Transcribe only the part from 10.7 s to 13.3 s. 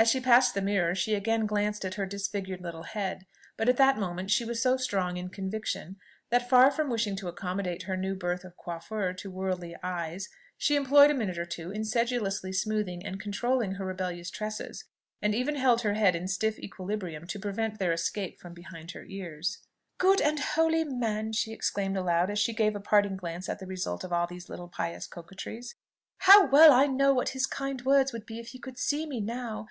employed a minute or two in sedulously smoothing and